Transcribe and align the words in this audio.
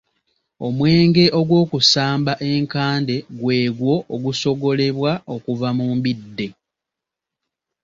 Omwenge 0.65 1.23
ogwokusamba 1.39 2.33
enkande 2.51 3.15
gwegwo 3.39 3.93
ogusogolebwa 4.13 5.11
okuva 5.33 5.69
mu 5.77 5.85
mbidde. 5.95 6.47